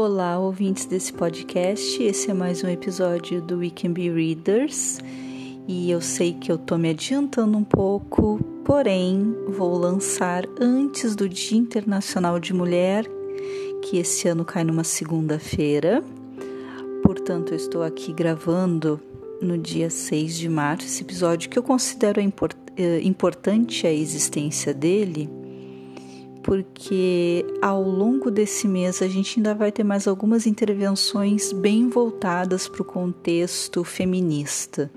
[0.00, 2.00] Olá, ouvintes desse podcast.
[2.00, 5.00] Esse é mais um episódio do We Can Be Readers.
[5.66, 11.28] E eu sei que eu tô me adiantando um pouco, porém vou lançar antes do
[11.28, 13.06] Dia Internacional de Mulher,
[13.82, 16.00] que esse ano cai numa segunda-feira.
[17.02, 19.00] Portanto, eu estou aqui gravando
[19.42, 24.72] no dia 6 de março esse episódio que eu considero import eh, importante a existência
[24.72, 25.28] dele
[26.42, 32.68] porque ao longo desse mês a gente ainda vai ter mais algumas intervenções bem voltadas
[32.68, 34.90] para o contexto feminista.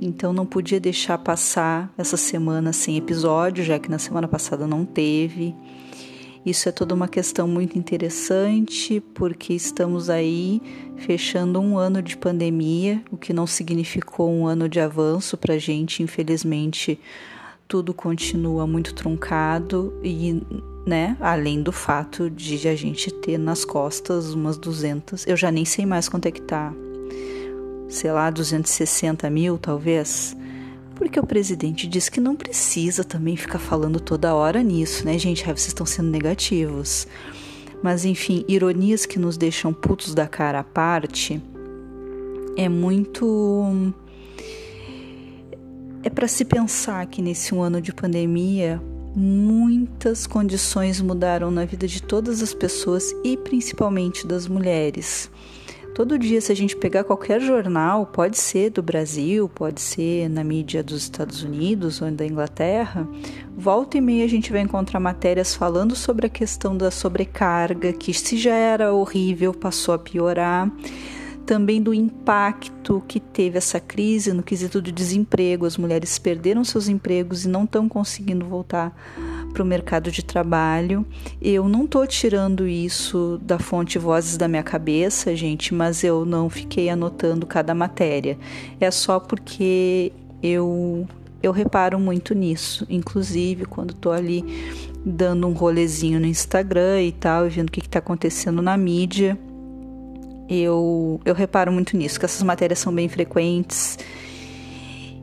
[0.00, 4.84] Então não podia deixar passar essa semana sem episódio, já que na semana passada não
[4.84, 5.54] teve.
[6.44, 10.62] Isso é toda uma questão muito interessante, porque estamos aí
[10.96, 15.58] fechando um ano de pandemia, o que não significou um ano de avanço para a
[15.58, 16.98] gente, infelizmente
[17.70, 20.42] tudo continua muito truncado e,
[20.84, 25.64] né, além do fato de a gente ter nas costas umas 200, eu já nem
[25.64, 26.74] sei mais quanto é que tá,
[27.88, 30.36] sei lá, 260 mil talvez,
[30.96, 35.44] porque o presidente disse que não precisa também ficar falando toda hora nisso, né, gente?
[35.44, 37.06] Vocês estão sendo negativos.
[37.80, 41.40] Mas enfim, ironias que nos deixam putos da cara à parte,
[42.56, 43.92] é muito
[46.02, 48.80] é para se pensar que nesse um ano de pandemia,
[49.14, 55.30] muitas condições mudaram na vida de todas as pessoas e principalmente das mulheres.
[55.94, 60.42] Todo dia, se a gente pegar qualquer jornal, pode ser do Brasil, pode ser na
[60.42, 63.06] mídia dos Estados Unidos ou da Inglaterra,
[63.56, 68.14] volta e meia a gente vai encontrar matérias falando sobre a questão da sobrecarga, que
[68.14, 70.70] se já era horrível, passou a piorar
[71.46, 75.66] também do impacto que teve essa crise no quesito do desemprego.
[75.66, 78.94] As mulheres perderam seus empregos e não estão conseguindo voltar
[79.52, 81.04] para o mercado de trabalho.
[81.40, 86.48] Eu não estou tirando isso da fonte Vozes da minha cabeça, gente, mas eu não
[86.48, 88.38] fiquei anotando cada matéria.
[88.80, 90.12] É só porque
[90.42, 91.06] eu
[91.42, 94.44] eu reparo muito nisso, inclusive quando estou ali
[95.04, 99.38] dando um rolezinho no Instagram e tal, e vendo o que está acontecendo na mídia
[100.50, 103.96] eu, eu reparo muito nisso, que essas matérias são bem frequentes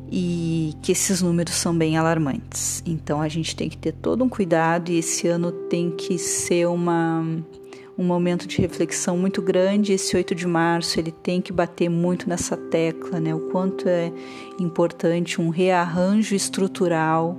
[0.10, 2.82] e que esses números são bem alarmantes.
[2.86, 6.68] Então a gente tem que ter todo um cuidado e esse ano tem que ser
[6.68, 7.26] uma,
[7.98, 9.92] um momento de reflexão muito grande.
[9.92, 13.36] Esse 8 de março ele tem que bater muito nessa tecla, né?
[13.36, 14.12] O quanto é
[14.60, 17.38] importante um rearranjo estrutural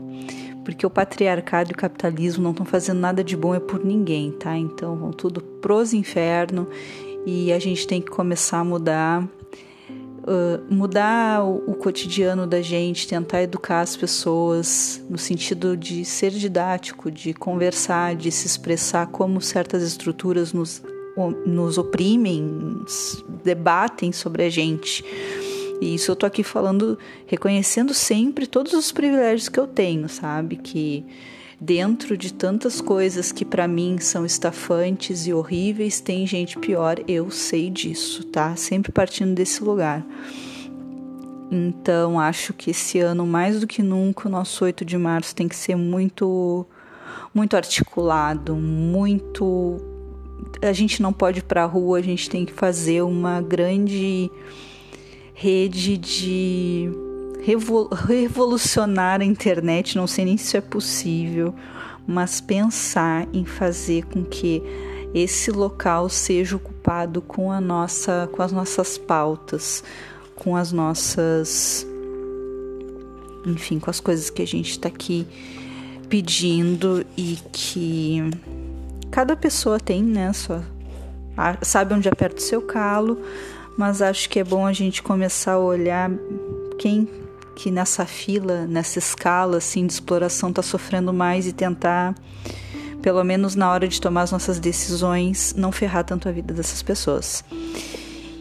[0.69, 4.31] porque o patriarcado e o capitalismo não estão fazendo nada de bom é por ninguém,
[4.33, 4.55] tá?
[4.55, 6.67] Então vão tudo pros infernos
[7.27, 13.07] e a gente tem que começar a mudar, uh, mudar o, o, cotidiano da gente,
[13.07, 19.41] tentar educar as pessoas no sentido de ser didático, de conversar, de se expressar como
[19.41, 20.83] certas estruturas nos,
[21.47, 22.83] nos oprimem,
[23.45, 25.05] debatem sobre a gente.
[25.81, 30.57] E isso eu tô aqui falando, reconhecendo sempre todos os privilégios que eu tenho, sabe?
[30.57, 31.05] Que
[31.61, 37.31] Dentro de tantas coisas que para mim são estafantes e horríveis, tem gente pior, eu
[37.33, 38.55] sei disso, tá?
[38.55, 40.07] Sempre partindo desse lugar.
[41.51, 45.49] Então, acho que esse ano, mais do que nunca, o nosso 8 de março tem
[45.49, 46.65] que ser muito
[47.35, 49.77] muito articulado, muito
[50.63, 54.31] a gente não pode ir para rua, a gente tem que fazer uma grande
[55.35, 56.91] rede de
[58.07, 61.55] revolucionar a internet, não sei nem se isso é possível,
[62.07, 64.63] mas pensar em fazer com que
[65.15, 69.83] esse local seja ocupado com a nossa com as nossas pautas,
[70.35, 71.87] com as nossas
[73.47, 75.27] enfim, com as coisas que a gente está aqui
[76.09, 78.23] pedindo e que
[79.11, 80.63] cada pessoa tem, né, sua,
[81.63, 83.21] sabe onde aperta o seu calo,
[83.77, 86.11] mas acho que é bom a gente começar a olhar
[86.79, 87.09] quem
[87.59, 92.15] que nessa fila, nessa escala assim de exploração está sofrendo mais e tentar
[93.03, 96.85] pelo menos na hora de tomar as nossas decisões, não ferrar tanto a vida dessas
[96.85, 97.45] pessoas.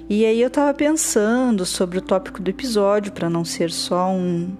[0.08, 4.56] E aí eu estava pensando sobre o tópico do episódio para não ser só um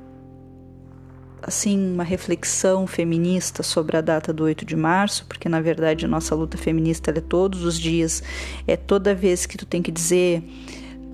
[1.40, 6.08] assim uma reflexão feminista sobre a data do 8 de março, porque na verdade a
[6.08, 8.24] nossa luta feminista é todos os dias,
[8.66, 10.44] é toda vez que tu tem que dizer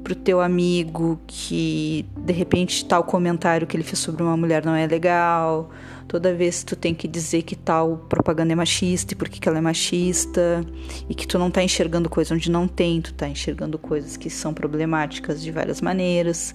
[0.04, 4.76] pro teu amigo que de repente tal comentário que ele fez sobre uma mulher não
[4.76, 5.70] é legal,
[6.08, 9.58] toda vez tu tem que dizer que tal propaganda é machista e por que ela
[9.58, 10.64] é machista,
[11.10, 14.30] e que tu não tá enxergando coisa onde não tem, tu tá enxergando coisas que
[14.30, 16.54] são problemáticas de várias maneiras.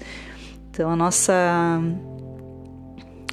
[0.71, 1.33] Então a nossa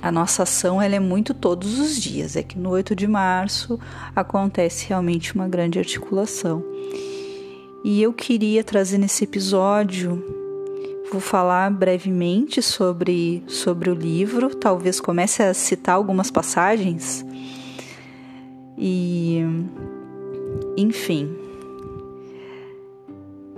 [0.01, 3.79] a nossa ação ela é muito todos os dias, é que no 8 de março
[4.15, 6.63] acontece realmente uma grande articulação.
[7.87, 10.19] E eu queria trazer nesse episódio,
[11.11, 17.23] vou falar brevemente sobre, sobre o livro, talvez comece a citar algumas passagens.
[18.75, 19.39] E,
[20.75, 21.31] enfim,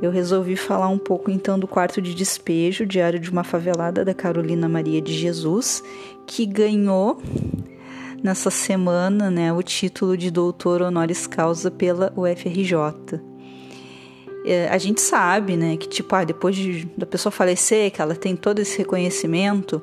[0.02, 4.14] eu resolvi falar um pouco então do quarto de despejo, Diário de uma Favelada da
[4.14, 5.82] Carolina Maria de Jesus,
[6.26, 7.22] que ganhou
[8.22, 13.37] nessa semana né, o título de doutor honoris causa pela UFRJ.
[14.50, 18.16] É, a gente sabe né, que, tipo, ah, depois de, da pessoa falecer, que ela
[18.16, 19.82] tem todo esse reconhecimento,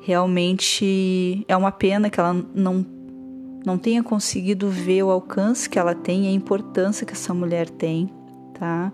[0.00, 2.84] realmente é uma pena que ela não,
[3.64, 8.10] não tenha conseguido ver o alcance que ela tem a importância que essa mulher tem,
[8.58, 8.92] tá?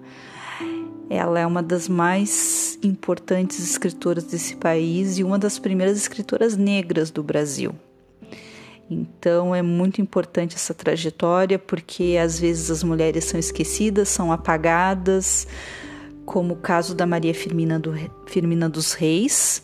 [1.08, 7.10] Ela é uma das mais importantes escritoras desse país e uma das primeiras escritoras negras
[7.10, 7.74] do Brasil.
[8.90, 15.46] Então é muito importante essa trajetória porque às vezes as mulheres são esquecidas, são apagadas,
[16.24, 17.94] como o caso da Maria Firmina, do,
[18.26, 19.62] Firmina dos Reis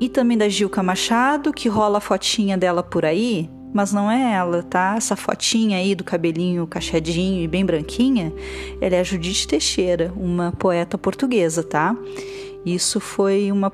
[0.00, 4.34] e também da Gilca Machado, que rola a fotinha dela por aí, mas não é
[4.34, 4.94] ela, tá?
[4.96, 8.32] Essa fotinha aí do cabelinho cachadinho e bem branquinha,
[8.80, 11.96] ela é a Judite Teixeira, uma poeta portuguesa, tá?
[12.64, 13.72] Isso foi uma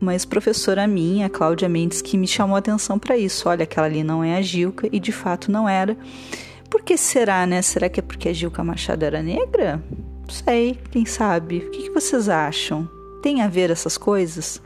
[0.00, 3.48] uma ex-professora minha, Cláudia Mendes, que me chamou a atenção para isso.
[3.48, 5.96] Olha, aquela ali não é a Gilca e de fato não era.
[6.70, 7.62] Por que será, né?
[7.62, 9.82] Será que é porque a Gilca Machado era negra?
[9.90, 11.58] Não sei, quem sabe?
[11.58, 12.88] O que, vocês acham?
[13.22, 14.60] Tem a ver essas coisas?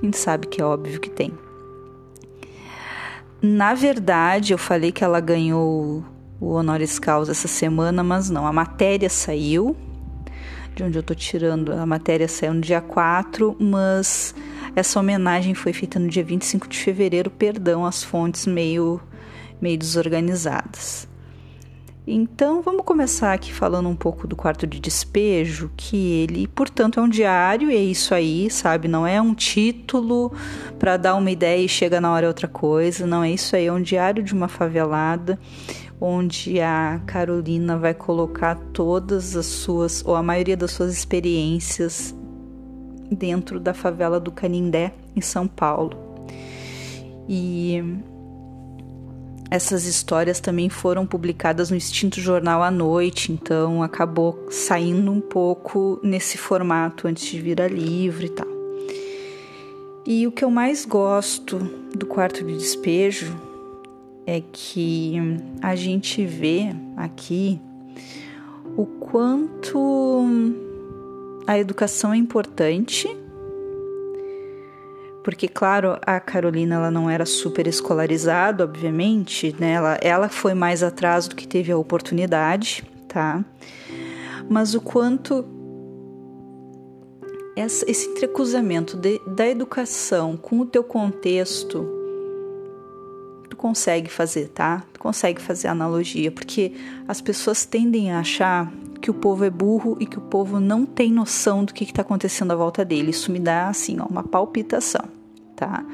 [0.00, 1.32] A gente sabe que é óbvio que tem.
[3.40, 6.02] Na verdade, eu falei que ela ganhou
[6.40, 8.46] o honoris causa essa semana, mas não.
[8.46, 9.76] A matéria saiu,
[10.74, 14.34] de onde eu tô tirando, a matéria saiu no dia 4, mas
[14.74, 19.00] essa homenagem foi feita no dia 25 de fevereiro, perdão, as fontes meio,
[19.60, 21.06] meio desorganizadas.
[22.06, 27.02] Então, vamos começar aqui falando um pouco do quarto de despejo, que ele, portanto, é
[27.02, 28.88] um diário e é isso aí, sabe?
[28.88, 30.30] Não é um título
[30.78, 33.72] para dar uma ideia e chega na hora outra coisa, não é isso aí, é
[33.72, 35.38] um diário de uma favelada
[36.00, 42.14] onde a Carolina vai colocar todas as suas ou a maioria das suas experiências
[43.10, 45.96] dentro da favela do Canindé, em São Paulo.
[47.28, 47.82] E
[49.50, 56.00] essas histórias também foram publicadas no extinto jornal à noite, então acabou saindo um pouco
[56.02, 58.48] nesse formato antes de virar livro e tal.
[60.06, 61.58] E o que eu mais gosto
[61.96, 63.34] do quarto de despejo
[64.26, 65.16] é que
[65.60, 67.60] a gente vê aqui
[68.76, 70.24] o quanto
[71.46, 73.08] a educação é importante
[75.24, 79.72] porque claro, a Carolina ela não era super escolarizada, obviamente, né?
[79.72, 83.42] Ela, ela foi mais atrás do que teve a oportunidade, tá?
[84.50, 85.46] Mas o quanto
[87.56, 92.03] esse entrecruzamento de, da educação com o teu contexto
[93.54, 94.82] tu consegue fazer, tá?
[94.92, 96.72] Tu consegue fazer analogia, porque
[97.06, 98.70] as pessoas tendem a achar
[99.00, 102.02] que o povo é burro e que o povo não tem noção do que está
[102.02, 103.10] acontecendo à volta dele.
[103.10, 105.04] Isso me dá assim ó, uma palpitação,
[105.54, 105.84] tá?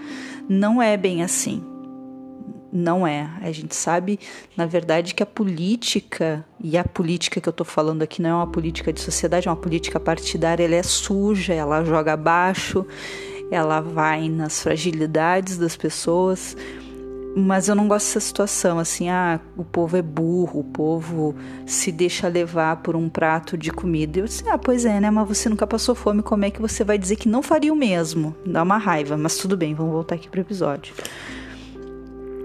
[0.48, 1.62] Não é bem assim.
[2.72, 3.28] Não é.
[3.42, 4.18] A gente sabe,
[4.56, 8.34] na verdade, que a política, e a política que eu estou falando aqui não é
[8.34, 12.86] uma política de sociedade, é uma política partidária, ela é suja, ela joga abaixo,
[13.50, 16.56] ela vai nas fragilidades das pessoas
[17.36, 21.34] mas eu não gosto dessa situação, assim, ah, o povo é burro, o povo
[21.64, 24.18] se deixa levar por um prato de comida.
[24.18, 26.82] Eu disse, ah, pois é, né, mas você nunca passou fome, como é que você
[26.82, 28.34] vai dizer que não faria o mesmo?
[28.44, 30.92] Dá uma raiva, mas tudo bem, vamos voltar aqui pro episódio.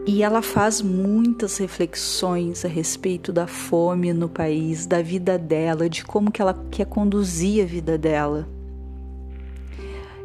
[0.07, 6.05] E ela faz muitas reflexões a respeito da fome no país, da vida dela, de
[6.05, 8.47] como que ela quer conduzir a vida dela.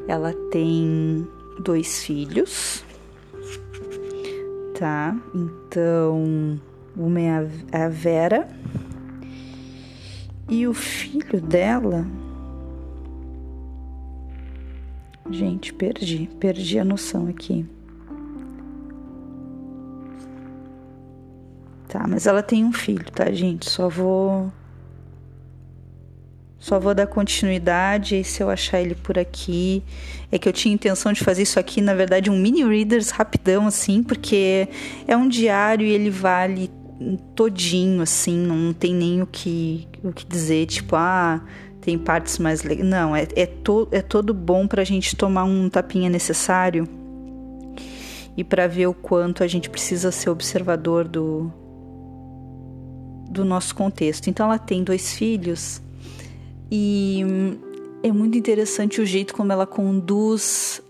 [0.06, 1.26] Ela tem
[1.64, 2.84] dois filhos,
[4.80, 5.14] tá?
[5.34, 6.58] Então,
[6.96, 8.48] uma é a Vera
[10.48, 12.06] e o filho dela.
[15.30, 17.66] Gente, perdi, perdi a noção aqui.
[21.86, 23.68] Tá, mas ela tem um filho, tá, gente?
[23.68, 24.50] Só vou
[26.60, 29.82] só vou dar continuidade e se eu achar ele por aqui.
[30.30, 33.66] É que eu tinha intenção de fazer isso aqui, na verdade, um mini readers rapidão,
[33.66, 34.68] assim, porque
[35.08, 36.70] é um diário e ele vale
[37.34, 41.42] todinho, assim, não tem nem o que, o que dizer, tipo, ah,
[41.80, 42.86] tem partes mais legais.
[42.86, 46.86] Não, é, é, to, é todo bom pra gente tomar um tapinha necessário
[48.36, 51.50] e para ver o quanto a gente precisa ser observador do,
[53.30, 54.28] do nosso contexto.
[54.28, 55.80] Então ela tem dois filhos
[56.70, 57.24] E
[58.02, 60.82] é muito interessante o jeito como ela conduz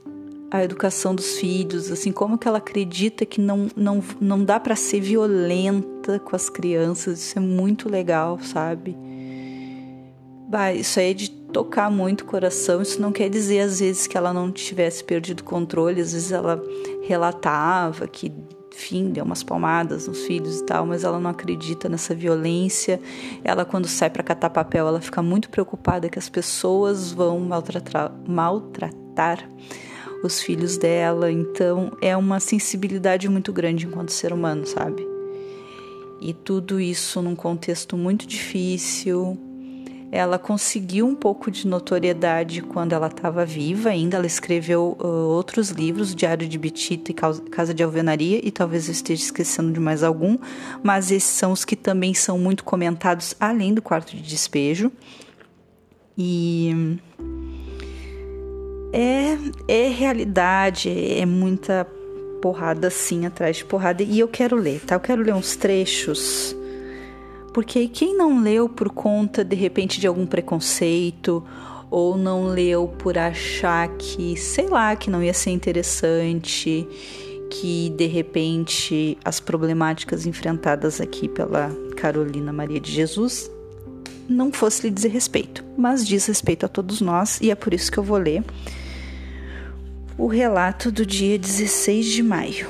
[0.51, 4.75] a educação dos filhos, assim, como que ela acredita que não, não, não dá para
[4.75, 8.97] ser violenta com as crianças, isso é muito legal, sabe?
[10.49, 14.09] Bah, isso aí é de tocar muito o coração, isso não quer dizer às vezes
[14.09, 16.61] que ela não tivesse perdido controle, às vezes ela
[17.03, 18.33] relatava que
[18.73, 23.01] enfim, deu umas palmadas nos filhos e tal, mas ela não acredita nessa violência.
[23.45, 28.13] Ela, quando sai para catar papel, ela fica muito preocupada que as pessoas vão maltratar,
[28.27, 29.49] maltratar
[30.23, 31.31] os filhos dela.
[31.31, 35.07] Então, é uma sensibilidade muito grande enquanto ser humano, sabe?
[36.21, 39.39] E tudo isso num contexto muito difícil,
[40.13, 44.17] ela conseguiu um pouco de notoriedade quando ela estava viva ainda.
[44.17, 48.93] Ela escreveu uh, outros livros, Diário de Betita e Casa de Alvenaria, e talvez eu
[48.93, 50.37] esteja esquecendo de mais algum,
[50.83, 54.91] mas esses são os que também são muito comentados além do quarto de despejo.
[56.19, 56.99] E
[58.93, 59.39] é,
[59.69, 61.87] é realidade, é muita
[62.43, 64.03] porrada assim atrás de porrada.
[64.03, 64.97] E eu quero ler, tá?
[64.97, 66.57] Eu quero ler uns trechos
[67.53, 71.45] porque quem não leu por conta de repente de algum preconceito
[71.91, 76.87] ou não leu por achar que, sei lá, que não ia ser interessante,
[77.51, 83.51] que de repente as problemáticas enfrentadas aqui pela Carolina Maria de Jesus
[84.29, 87.91] não fosse lhe dizer respeito, mas diz respeito a todos nós e é por isso
[87.91, 88.45] que eu vou ler
[90.17, 92.69] o relato do dia 16 de maio.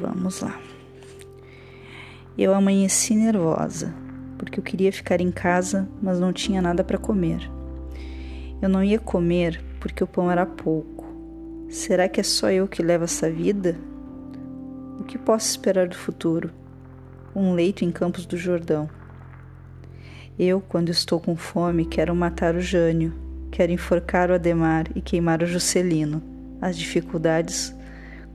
[0.00, 0.71] Vamos lá.
[2.36, 3.94] Eu amanheci nervosa,
[4.38, 7.50] porque eu queria ficar em casa, mas não tinha nada para comer.
[8.60, 11.04] Eu não ia comer porque o pão era pouco.
[11.68, 13.76] Será que é só eu que levo essa vida?
[14.98, 16.50] O que posso esperar do futuro?
[17.36, 18.88] Um leito em Campos do Jordão.
[20.38, 23.12] Eu, quando estou com fome, quero matar o Jânio,
[23.50, 26.22] quero enforcar o Ademar e queimar o Juscelino.
[26.60, 27.74] As dificuldades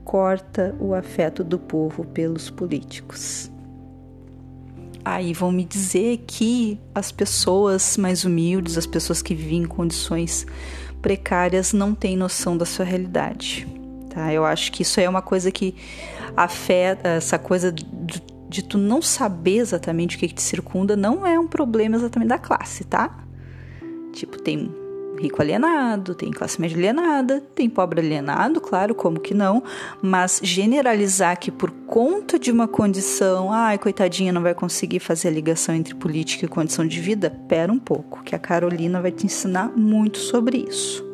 [0.04, 3.50] corta o afeto do povo pelos políticos.
[5.10, 10.46] Aí vão me dizer que as pessoas mais humildes, as pessoas que vivem em condições
[11.00, 13.66] precárias, não têm noção da sua realidade.
[14.10, 14.30] Tá?
[14.34, 15.74] Eu acho que isso é uma coisa que
[16.36, 17.86] afeta, essa coisa de,
[18.50, 22.28] de tu não saber exatamente o que, que te circunda, não é um problema exatamente
[22.28, 23.18] da classe, tá?
[24.12, 24.70] Tipo, tem
[25.18, 29.62] rico alienado, tem classe média alienada, tem pobre alienado, claro, como que não,
[30.00, 35.32] mas generalizar que por conta de uma condição, ai, coitadinha, não vai conseguir fazer a
[35.32, 39.26] ligação entre política e condição de vida, pera um pouco, que a Carolina vai te
[39.26, 41.06] ensinar muito sobre isso.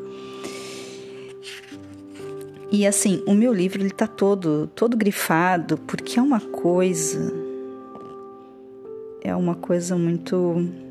[2.70, 7.32] E assim, o meu livro ele tá todo todo grifado, porque é uma coisa
[9.22, 10.83] é uma coisa muito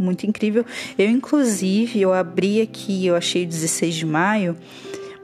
[0.00, 0.64] muito incrível.
[0.98, 4.56] Eu, inclusive, eu abri aqui, eu achei 16 de maio,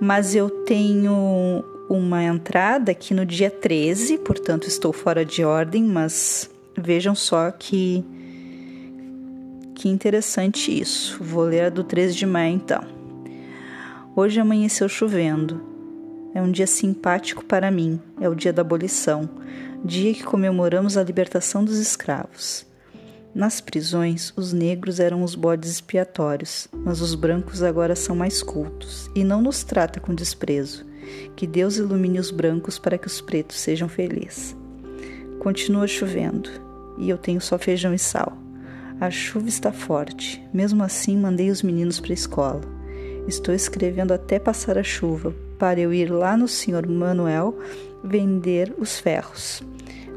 [0.01, 6.51] mas eu tenho uma entrada aqui no dia 13, portanto estou fora de ordem, mas
[6.77, 8.05] vejam só que
[9.75, 11.23] que interessante isso.
[11.23, 12.83] Vou ler a do 13 de maio então.
[14.17, 15.61] Hoje amanheceu chovendo.
[16.35, 19.29] É um dia simpático para mim, é o dia da abolição,
[19.85, 22.67] dia que comemoramos a libertação dos escravos.
[23.37, 29.11] Nas prisões, os negros eram os bodes expiatórios, mas os brancos agora são mais cultos
[29.15, 30.87] e não nos trata com desprezo.
[31.37, 34.57] Que Deus ilumine os brancos para que os pretos sejam felizes.
[35.39, 36.49] Continua chovendo
[36.97, 38.39] e eu tenho só feijão e sal.
[38.99, 42.63] A chuva está forte, mesmo assim mandei os meninos para a escola.
[43.29, 46.89] Estou escrevendo até passar a chuva para eu ir lá no Sr.
[46.89, 47.55] Manuel
[48.03, 49.63] vender os ferros.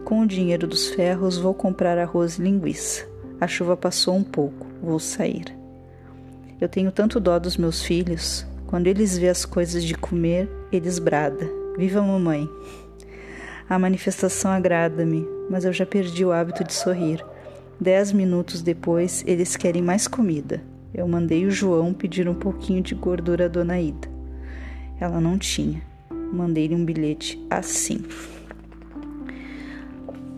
[0.05, 3.09] Com o dinheiro dos ferros vou comprar arroz e linguiça.
[3.41, 5.46] A chuva passou um pouco, vou sair.
[6.60, 8.46] Eu tenho tanto dó dos meus filhos.
[8.67, 11.50] Quando eles vê as coisas de comer, eles brada.
[11.77, 12.50] Viva mamãe!
[13.69, 17.24] A manifestação agrada-me, mas eu já perdi o hábito de sorrir.
[17.79, 20.62] Dez minutos depois, eles querem mais comida.
[20.93, 24.10] Eu mandei o João pedir um pouquinho de gordura à dona Ida.
[25.00, 25.81] Ela não tinha.
[26.12, 28.03] Mandei-lhe um bilhete assim.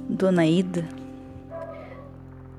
[0.08, 1.01] Dona Ida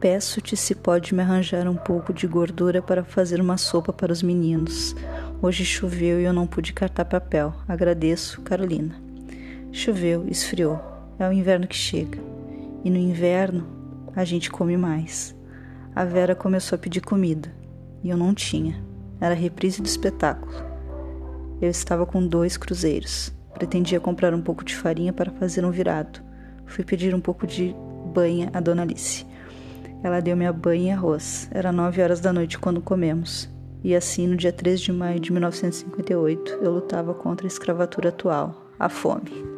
[0.03, 4.21] Peço-te se pode me arranjar um pouco de gordura para fazer uma sopa para os
[4.21, 4.97] meninos.
[5.41, 7.55] Hoje choveu e eu não pude cartar papel.
[7.69, 8.97] Agradeço, Carolina.
[9.71, 10.81] Choveu, esfriou.
[11.21, 12.19] É o inverno que chega.
[12.83, 13.65] E no inverno
[14.17, 15.37] a gente come mais.
[15.95, 17.55] A Vera começou a pedir comida
[18.03, 18.83] e eu não tinha.
[19.21, 20.53] Era reprise do espetáculo.
[21.61, 23.33] Eu estava com dois cruzeiros.
[23.55, 26.21] Pretendia comprar um pouco de farinha para fazer um virado.
[26.67, 27.73] Fui pedir um pouco de
[28.13, 29.31] banha a Dona Alice.
[30.03, 31.49] Ela deu minha banho e arroz.
[31.53, 33.49] Era nove horas da noite quando comemos.
[33.85, 38.67] E assim, no dia 3 de maio de 1958, eu lutava contra a escravatura atual,
[38.79, 39.53] a fome.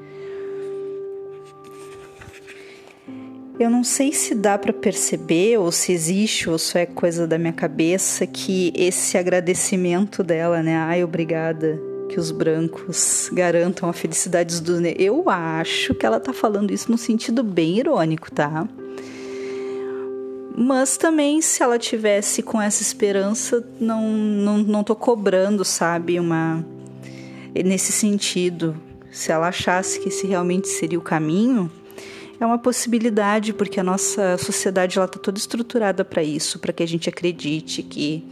[3.58, 7.38] Eu não sei se dá para perceber ou se existe ou só é coisa da
[7.38, 10.76] minha cabeça que esse agradecimento dela, né?
[10.76, 15.04] Ai, obrigada que os brancos garantam a felicidade dos negros.
[15.04, 18.66] Eu acho que ela tá falando isso no sentido bem irônico, tá?
[20.56, 26.20] Mas também, se ela tivesse com essa esperança, não, não, não tô cobrando, sabe?
[26.20, 26.64] Uma.
[27.64, 28.76] Nesse sentido.
[29.10, 31.70] Se ela achasse que esse realmente seria o caminho,
[32.40, 36.82] é uma possibilidade, porque a nossa sociedade ela está toda estruturada para isso, para que
[36.82, 38.24] a gente acredite que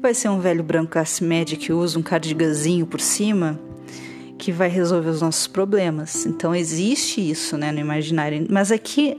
[0.00, 3.58] vai ser um velho branco classe média que usa um cardiganzinho por cima
[4.38, 6.24] que vai resolver os nossos problemas.
[6.24, 8.46] Então existe isso, né, no imaginário.
[8.48, 9.18] Mas aqui,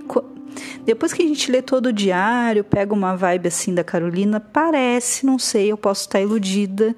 [0.85, 5.25] depois que a gente lê todo o diário, pega uma vibe assim da Carolina, parece,
[5.25, 6.95] não sei, eu posso estar iludida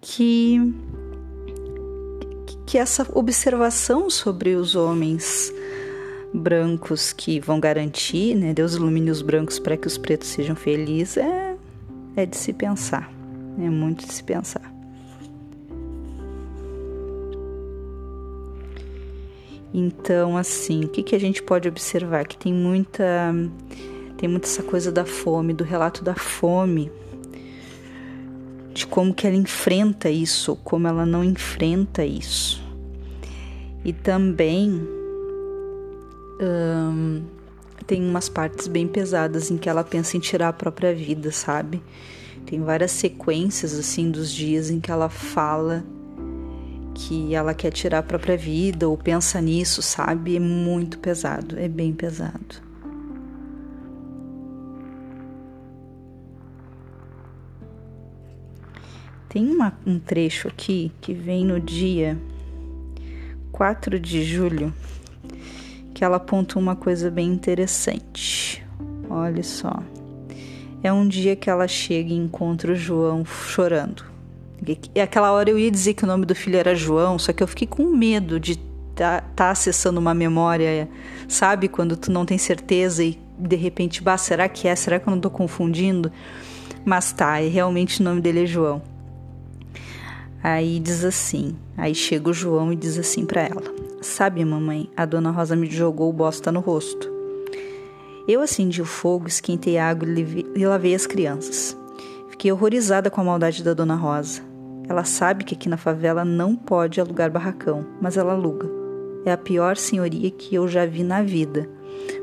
[0.00, 0.58] que
[2.66, 5.52] que essa observação sobre os homens
[6.32, 8.54] brancos que vão garantir, né?
[8.54, 11.56] Deus ilumine os brancos para que os pretos sejam felizes, é,
[12.14, 13.10] é de se pensar.
[13.58, 14.79] É muito de se pensar.
[19.72, 22.26] Então, assim, o que, que a gente pode observar?
[22.26, 23.32] Que tem muita,
[24.16, 26.90] tem muita essa coisa da fome, do relato da fome,
[28.74, 32.60] de como que ela enfrenta isso, como ela não enfrenta isso.
[33.84, 34.86] E também
[36.40, 37.22] um,
[37.86, 41.82] tem umas partes bem pesadas em que ela pensa em tirar a própria vida, sabe?
[42.44, 45.84] Tem várias sequências assim dos dias em que ela fala
[47.00, 50.36] que ela quer tirar a própria vida ou pensa nisso, sabe?
[50.36, 52.70] É muito pesado, é bem pesado.
[59.30, 62.18] Tem uma, um trecho aqui que vem no dia
[63.50, 64.74] 4 de julho
[65.94, 68.62] que ela aponta uma coisa bem interessante.
[69.08, 69.82] Olha só.
[70.82, 74.09] É um dia que ela chega e encontra o João chorando.
[74.94, 77.42] E aquela hora eu ia dizer que o nome do filho era João, só que
[77.42, 80.88] eu fiquei com medo de estar tá, tá acessando uma memória,
[81.28, 81.68] sabe?
[81.68, 84.76] Quando tu não tem certeza e de repente, bah, será que é?
[84.76, 86.12] Será que eu não tô confundindo?
[86.84, 88.82] Mas tá, e realmente o nome dele é João.
[90.42, 93.62] Aí diz assim, aí chega o João e diz assim para ela:
[94.00, 97.10] Sabe, mamãe, a dona Rosa me jogou bosta no rosto.
[98.26, 100.08] Eu acendi o fogo, esquentei água
[100.54, 101.76] e lavei as crianças.
[102.30, 104.49] Fiquei horrorizada com a maldade da dona Rosa.
[104.90, 108.68] Ela sabe que aqui na favela não pode alugar barracão, mas ela aluga.
[109.24, 111.70] É a pior senhoria que eu já vi na vida.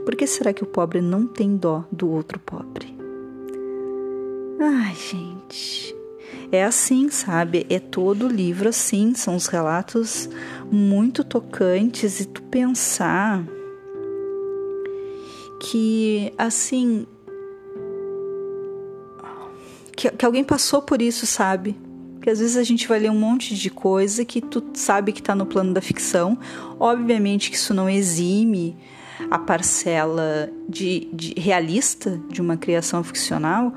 [0.04, 2.94] Por que será que o pobre não tem dó do outro pobre?
[4.60, 5.96] Ai, gente.
[6.52, 7.66] É assim, sabe?
[7.70, 10.30] É todo livro assim, são os relatos
[10.70, 13.46] muito tocantes e tu pensar
[15.62, 17.08] que assim
[19.96, 21.87] que, que alguém passou por isso, sabe?
[22.28, 25.24] Que às vezes a gente vai ler um monte de coisa que tu sabe que
[25.24, 26.38] tá no plano da ficção.
[26.78, 28.76] Obviamente que isso não exime
[29.32, 33.74] a parcela de, de realista de uma criação ficcional,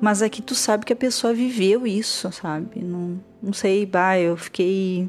[0.00, 2.82] mas aqui é tu sabe que a pessoa viveu isso, sabe?
[2.82, 5.08] Não, não sei, bah, eu fiquei.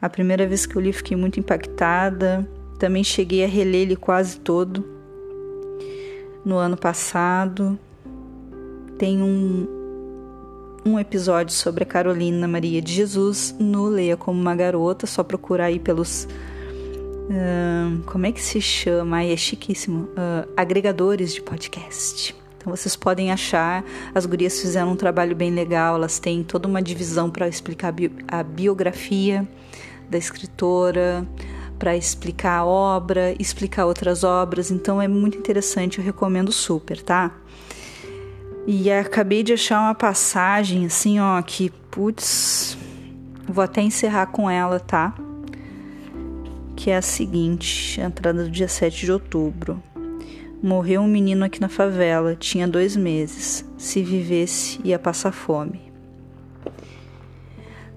[0.00, 2.48] A primeira vez que eu li, fiquei muito impactada.
[2.78, 4.82] Também cheguei a reler ele quase todo
[6.42, 7.78] no ano passado.
[8.96, 9.77] Tem um,
[10.84, 15.66] um episódio sobre a Carolina Maria de Jesus no Leia como uma Garota, só procurar
[15.66, 16.26] aí pelos.
[17.28, 19.18] Uh, como é que se chama?
[19.18, 20.04] Ai, é chiquíssimo.
[20.04, 22.34] Uh, agregadores de podcast.
[22.56, 26.82] Então vocês podem achar, as gurias fizeram um trabalho bem legal, elas têm toda uma
[26.82, 27.94] divisão para explicar
[28.26, 29.46] a biografia
[30.10, 31.26] da escritora,
[31.78, 37.32] para explicar a obra, explicar outras obras, então é muito interessante, eu recomendo super, tá?
[38.70, 42.76] E acabei de achar uma passagem assim, ó, que putz,
[43.48, 45.14] vou até encerrar com ela, tá?
[46.76, 49.82] Que é a seguinte, entrada do dia 7 de outubro.
[50.62, 53.64] Morreu um menino aqui na favela, tinha dois meses.
[53.78, 55.90] Se vivesse, ia passar fome.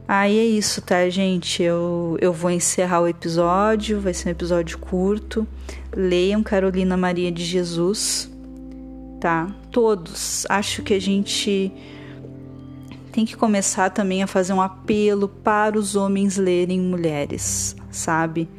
[0.07, 1.61] Aí é isso, tá, gente?
[1.61, 5.45] Eu, eu vou encerrar o episódio, vai ser um episódio curto.
[5.93, 8.30] Leiam Carolina Maria de Jesus,
[9.21, 9.49] tá?
[9.71, 10.45] Todos.
[10.49, 11.71] Acho que a gente
[13.13, 18.49] tem que começar também a fazer um apelo para os homens lerem mulheres, sabe?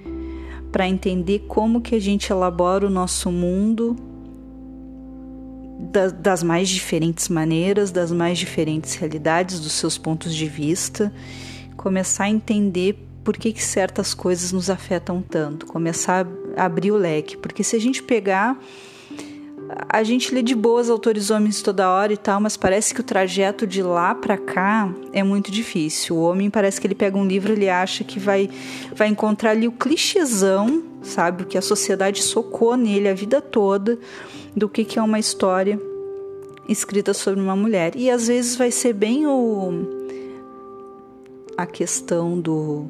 [0.72, 3.94] para entender como que a gente elabora o nosso mundo
[5.78, 11.12] da, das mais diferentes maneiras, das mais diferentes realidades, dos seus pontos de vista,
[11.76, 16.96] começar a entender por que, que certas coisas nos afetam tanto, começar a abrir o
[16.96, 18.58] leque, porque se a gente pegar
[19.88, 23.04] a gente lê de boas autores homens toda hora e tal, mas parece que o
[23.04, 26.16] trajeto de lá para cá é muito difícil.
[26.16, 28.50] O homem parece que ele pega um livro, ele acha que vai
[28.94, 33.98] vai encontrar ali o clichêzão, sabe, o que a sociedade socou nele a vida toda
[34.56, 35.80] do que que é uma história
[36.68, 37.96] escrita sobre uma mulher.
[37.96, 40.00] E às vezes vai ser bem o
[41.56, 42.86] a questão do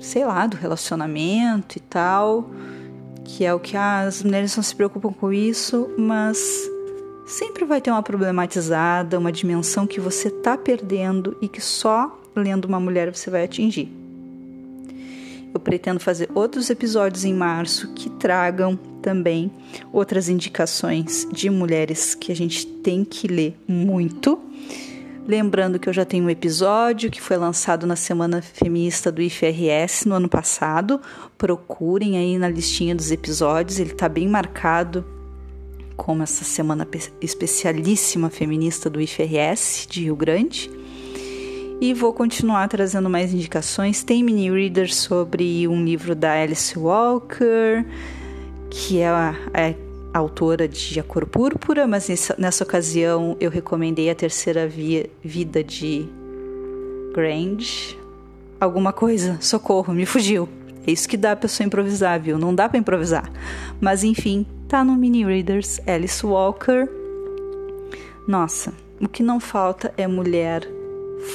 [0.00, 2.50] sei lá, do relacionamento e tal
[3.26, 6.38] que é o que ah, as mulheres não se preocupam com isso, mas
[7.26, 12.66] sempre vai ter uma problematizada, uma dimensão que você está perdendo e que só lendo
[12.66, 13.92] uma mulher você vai atingir.
[15.52, 19.50] Eu pretendo fazer outros episódios em março que tragam também
[19.92, 24.38] outras indicações de mulheres que a gente tem que ler muito
[25.26, 30.06] Lembrando que eu já tenho um episódio que foi lançado na Semana Feminista do IFRS
[30.06, 31.00] no ano passado.
[31.36, 35.04] Procurem aí na listinha dos episódios, ele está bem marcado
[35.96, 36.86] como essa semana
[37.20, 40.70] especialíssima feminista do IFRS de Rio Grande.
[41.80, 44.04] E vou continuar trazendo mais indicações.
[44.04, 47.84] Tem mini reader sobre um livro da Alice Walker,
[48.70, 49.08] que é,
[49.52, 49.85] é
[50.16, 55.62] autora de A Cor Púrpura, mas nessa, nessa ocasião eu recomendei a terceira via, vida
[55.62, 56.08] de
[57.14, 57.98] Grange.
[58.60, 60.48] Alguma coisa, socorro, me fugiu.
[60.86, 62.38] É isso que dá pra pessoa improvisar, viu?
[62.38, 63.30] Não dá para improvisar.
[63.80, 66.88] Mas enfim, tá no Mini Readers Alice Walker.
[68.26, 70.66] Nossa, o que não falta é mulher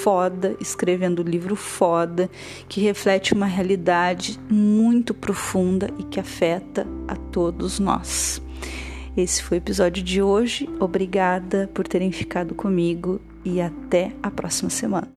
[0.04, 2.30] foda, escrevendo livro foda,
[2.70, 8.42] que reflete uma realidade muito profunda e que afeta a todos nós.
[9.16, 10.70] Esse foi o episódio de hoje.
[10.80, 15.12] Obrigada por terem ficado comigo e até a próxima semana.